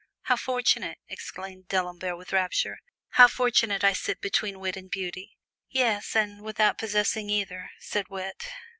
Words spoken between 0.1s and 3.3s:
"How fortunate!" exclaimed D'Alembert with rapture; "how